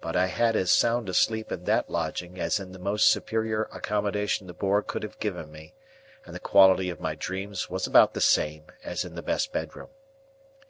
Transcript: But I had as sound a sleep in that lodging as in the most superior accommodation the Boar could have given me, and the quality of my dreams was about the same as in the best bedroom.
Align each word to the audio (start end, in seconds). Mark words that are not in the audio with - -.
But 0.00 0.16
I 0.16 0.26
had 0.26 0.56
as 0.56 0.72
sound 0.72 1.08
a 1.08 1.14
sleep 1.14 1.52
in 1.52 1.62
that 1.62 1.88
lodging 1.88 2.40
as 2.40 2.58
in 2.58 2.72
the 2.72 2.78
most 2.80 3.06
superior 3.08 3.68
accommodation 3.72 4.48
the 4.48 4.52
Boar 4.52 4.82
could 4.82 5.04
have 5.04 5.20
given 5.20 5.52
me, 5.52 5.74
and 6.26 6.34
the 6.34 6.40
quality 6.40 6.90
of 6.90 6.98
my 6.98 7.14
dreams 7.14 7.70
was 7.70 7.86
about 7.86 8.14
the 8.14 8.20
same 8.20 8.64
as 8.82 9.04
in 9.04 9.14
the 9.14 9.22
best 9.22 9.52
bedroom. 9.52 9.90